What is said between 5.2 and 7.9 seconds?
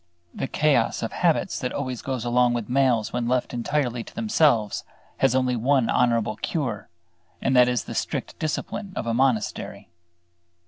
only one honorable cure; and that is